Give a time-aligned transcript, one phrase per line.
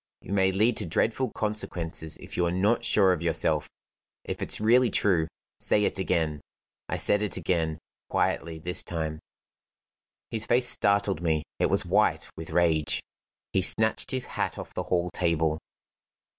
[0.23, 3.69] You may lead to dreadful consequences if you are not sure of yourself.
[4.23, 5.27] If it's really true,
[5.59, 6.41] say it again."
[6.89, 7.77] I said it again
[8.09, 9.19] quietly this time.
[10.31, 13.03] His face startled me; it was white with rage.
[13.53, 15.59] He snatched his hat off the hall table.